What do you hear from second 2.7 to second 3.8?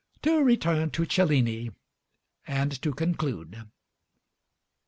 to conclude.